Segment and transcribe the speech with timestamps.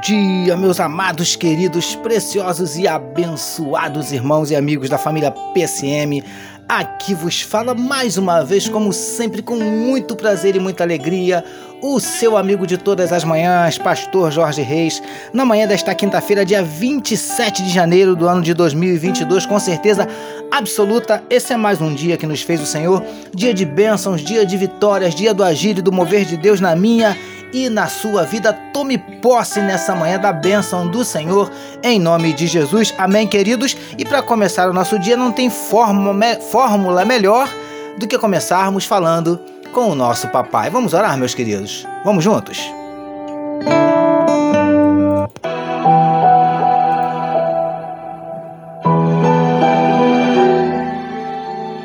[0.00, 6.24] dia, meus amados, queridos, preciosos e abençoados irmãos e amigos da família PSM.
[6.66, 11.44] Aqui vos fala mais uma vez, como sempre, com muito prazer e muita alegria,
[11.82, 15.02] o seu amigo de todas as manhãs, Pastor Jorge Reis,
[15.32, 20.08] na manhã desta quinta-feira, dia 27 de janeiro do ano de 2022, com certeza
[20.50, 24.46] absoluta, esse é mais um dia que nos fez o Senhor, dia de bênçãos, dia
[24.46, 27.16] de vitórias, dia do agir e do mover de Deus na minha
[27.52, 28.52] e na sua vida.
[28.72, 31.50] Tome posse nessa manhã da bênção do Senhor,
[31.82, 32.94] em nome de Jesus.
[32.98, 33.76] Amém, queridos?
[33.98, 37.48] E para começar o nosso dia, não tem fórmula melhor
[37.98, 39.40] do que começarmos falando
[39.72, 40.70] com o nosso papai.
[40.70, 41.86] Vamos orar, meus queridos?
[42.04, 42.60] Vamos juntos?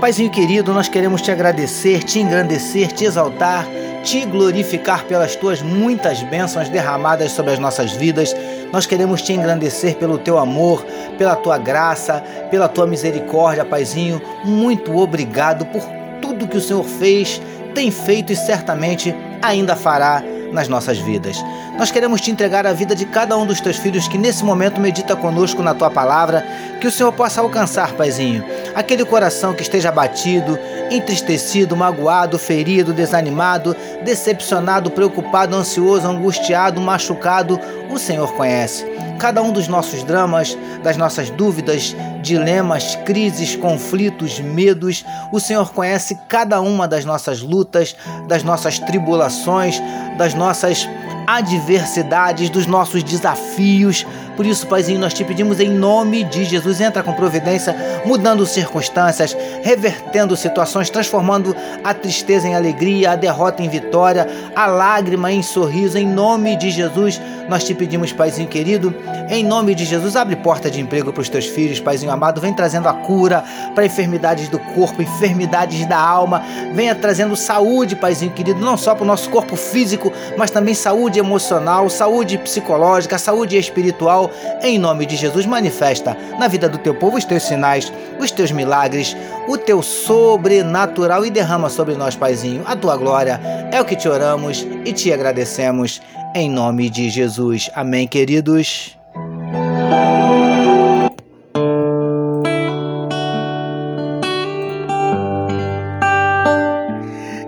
[0.00, 3.64] Paizinho querido, nós queremos te agradecer, te engrandecer, te exaltar
[4.02, 8.34] te glorificar pelas tuas muitas bênçãos derramadas sobre as nossas vidas.
[8.72, 10.84] Nós queremos te engrandecer pelo teu amor,
[11.16, 14.20] pela tua graça, pela tua misericórdia, Paizinho.
[14.44, 15.82] Muito obrigado por
[16.20, 17.40] tudo que o Senhor fez,
[17.74, 21.42] tem feito e certamente ainda fará nas nossas vidas.
[21.78, 24.80] Nós queremos te entregar a vida de cada um dos teus filhos que nesse momento
[24.80, 26.46] medita conosco na tua palavra,
[26.80, 30.58] que o Senhor possa alcançar, Paizinho, aquele coração que esteja abatido,
[30.90, 37.58] entristecido, magoado, ferido, desanimado, decepcionado, preocupado, ansioso, angustiado, machucado,
[37.90, 38.84] o Senhor conhece.
[39.18, 46.18] Cada um dos nossos dramas, das nossas dúvidas, dilemas, crises, conflitos, medos, o Senhor conhece
[46.28, 47.94] cada uma das nossas lutas,
[48.26, 49.80] das nossas tribulações,
[50.16, 50.88] das nossas
[51.26, 54.06] adversidades, dos nossos desafios.
[54.36, 59.36] Por isso, Paizinho, nós te pedimos em nome de Jesus, entra com providência, mudando circunstâncias,
[59.62, 61.54] revertendo situações, transformando
[61.84, 64.26] a tristeza em alegria, a derrota em vitória,
[64.56, 65.98] a lágrima em sorriso.
[65.98, 68.94] Em nome de Jesus, nós te pedimos, Paizinho querido,
[69.28, 72.54] em nome de Jesus, abre porta de emprego para os teus filhos, Paizinho amado, vem
[72.54, 73.44] trazendo a cura
[73.74, 76.42] para enfermidades do corpo, enfermidades da alma,
[76.74, 81.18] venha trazendo saúde, Paizinho querido, não só para o nosso corpo físico, mas também saúde
[81.18, 84.21] emocional, saúde psicológica, saúde espiritual.
[84.62, 88.50] Em nome de Jesus, manifesta na vida do teu povo os teus sinais, os teus
[88.50, 89.16] milagres,
[89.48, 93.40] o teu sobrenatural e derrama sobre nós, Paizinho, a tua glória.
[93.72, 96.00] É o que te oramos e te agradecemos.
[96.34, 97.70] Em nome de Jesus.
[97.74, 98.96] Amém, queridos.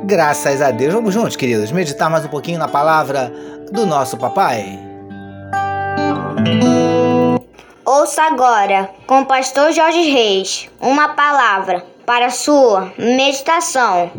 [0.05, 0.93] Graças a Deus.
[0.93, 3.33] Vamos juntos, queridos, meditar mais um pouquinho na palavra
[3.73, 4.94] do nosso papai.
[7.85, 14.11] Ouça agora, com o pastor Jorge Reis, uma palavra para sua meditação.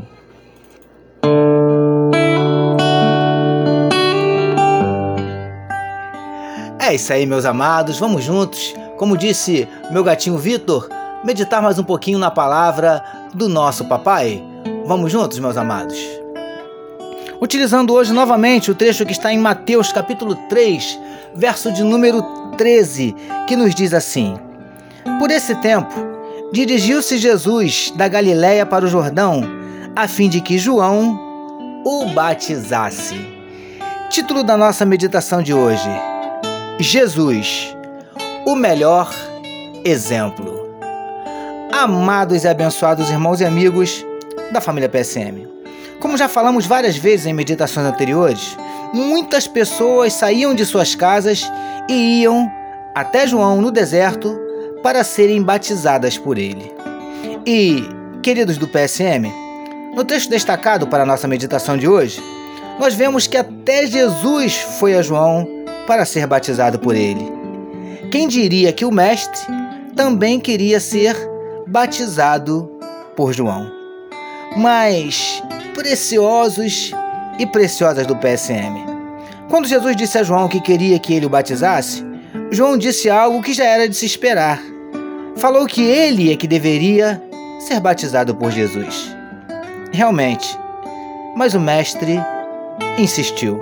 [6.80, 7.97] É isso aí, meus amados.
[7.97, 10.88] Vamos juntos, como disse meu gatinho Vitor,
[11.24, 13.03] meditar mais um pouquinho na palavra
[13.34, 14.44] do nosso papai.
[14.86, 15.97] Vamos juntos, meus amados.
[17.42, 21.00] Utilizando hoje novamente o trecho que está em Mateus capítulo 3,
[21.35, 22.22] verso de número
[22.57, 23.16] 13,
[23.47, 24.38] que nos diz assim:
[25.19, 25.94] Por esse tempo,
[26.51, 29.44] dirigiu-se Jesus da Galiléia para o Jordão,
[29.95, 31.19] a fim de que João
[31.85, 33.34] o batizasse.
[34.09, 35.90] Título da nossa meditação de hoje:
[36.79, 37.75] Jesus,
[38.45, 39.13] o melhor
[39.84, 40.66] exemplo.
[41.72, 44.06] Amados e abençoados irmãos e amigos
[44.51, 45.47] da família PSM.
[46.00, 48.57] Como já falamos várias vezes em meditações anteriores,
[48.95, 51.51] muitas pessoas saíam de suas casas
[51.89, 52.50] e iam
[52.95, 54.39] até João no deserto
[54.81, 56.72] para serem batizadas por ele.
[57.45, 57.83] E,
[58.23, 59.29] queridos do PSM,
[59.94, 62.23] no texto destacado para a nossa meditação de hoje,
[62.79, 65.45] nós vemos que até Jesus foi a João
[65.86, 67.30] para ser batizado por ele.
[68.09, 69.41] Quem diria que o Mestre
[69.94, 71.15] também queria ser
[71.68, 72.71] batizado
[73.15, 73.69] por João?
[74.56, 75.44] Mas,
[75.74, 76.94] preciosos
[77.40, 78.96] e preciosas do PSM,
[79.50, 82.04] quando Jesus disse a João que queria que ele o batizasse,
[82.52, 84.62] João disse algo que já era de se esperar.
[85.38, 87.22] Falou que ele é que deveria
[87.60, 89.16] ser batizado por Jesus.
[89.92, 90.58] Realmente,
[91.36, 92.20] mas o Mestre
[92.98, 93.60] insistiu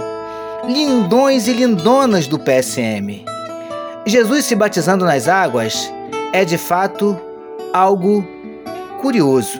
[0.67, 3.25] lindões e lindonas do PSM.
[4.05, 5.91] Jesus se batizando nas águas
[6.31, 7.19] é de fato
[7.73, 8.25] algo
[9.01, 9.59] curioso,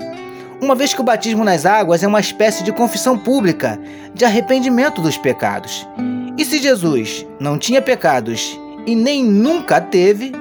[0.63, 3.77] uma vez que o batismo nas águas é uma espécie de confissão pública
[4.13, 5.85] de arrependimento dos pecados.
[6.37, 10.31] E se Jesus não tinha pecados e nem nunca teve,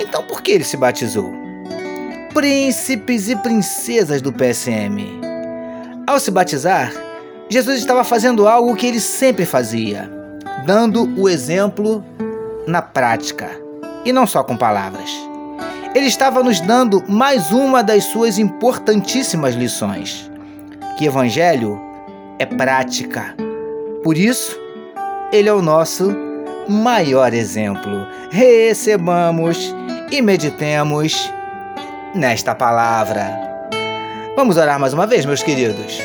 [0.00, 1.30] então por que ele se batizou?
[2.32, 5.20] Príncipes e princesas do PSM.
[6.06, 6.92] Ao se batizar,
[7.48, 10.10] Jesus estava fazendo algo que ele sempre fazia:
[10.66, 12.04] dando o exemplo
[12.66, 13.50] na prática
[14.04, 15.10] e não só com palavras.
[15.94, 20.28] Ele estava nos dando mais uma das suas importantíssimas lições:
[20.98, 21.80] que Evangelho
[22.38, 23.34] é prática.
[24.02, 24.58] Por isso,
[25.32, 26.14] ele é o nosso
[26.68, 28.06] maior exemplo.
[28.30, 29.74] Recebamos
[30.10, 31.32] e meditemos
[32.14, 33.40] nesta palavra.
[34.36, 36.00] Vamos orar mais uma vez, meus queridos?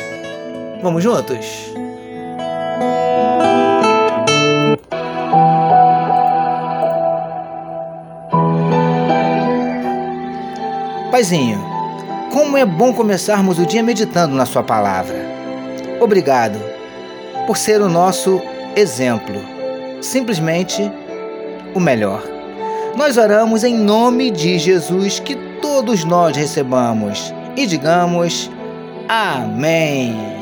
[0.80, 1.69] Vamos juntos?
[11.20, 11.62] Paizinho,
[12.32, 15.18] como é bom começarmos o dia meditando na Sua palavra.
[16.00, 16.58] Obrigado
[17.46, 18.40] por ser o nosso
[18.74, 19.34] exemplo,
[20.00, 20.90] simplesmente
[21.74, 22.22] o melhor.
[22.96, 28.50] Nós oramos em nome de Jesus que todos nós recebamos e digamos
[29.06, 30.39] Amém.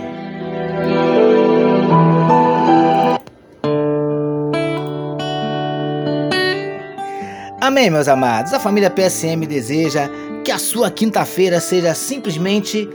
[7.69, 8.55] Amém, meus amados.
[8.55, 10.09] A família PSM deseja
[10.43, 12.89] que a sua quinta-feira seja simplesmente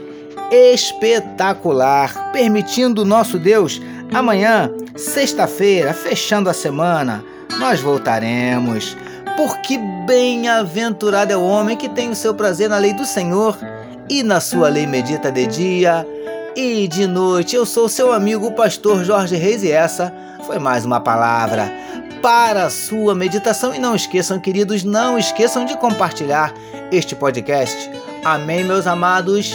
[0.50, 3.80] espetacular, permitindo nosso Deus
[4.12, 7.24] amanhã, sexta-feira, fechando a semana,
[7.60, 8.96] nós voltaremos.
[9.36, 9.78] Porque
[10.08, 13.56] bem-aventurado é o homem que tem o seu prazer na lei do Senhor
[14.10, 16.04] e na sua lei medita de dia
[16.56, 17.54] e de noite.
[17.54, 20.12] Eu sou seu amigo, o pastor Jorge Reis, e essa
[20.44, 21.84] foi mais uma palavra
[22.24, 23.74] para a sua meditação.
[23.74, 26.54] E não esqueçam, queridos, não esqueçam de compartilhar
[26.90, 27.90] este podcast.
[28.24, 29.52] Amém, meus amados.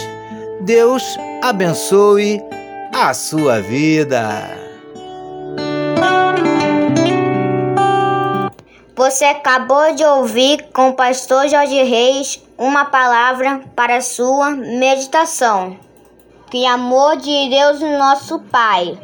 [0.60, 2.40] Deus abençoe
[2.94, 4.56] a sua vida.
[8.94, 15.76] Você acabou de ouvir com o pastor Jorge Reis uma palavra para a sua meditação.
[16.48, 18.96] Que amor de Deus, nosso Pai,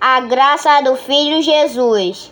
[0.00, 2.31] a graça do Filho Jesus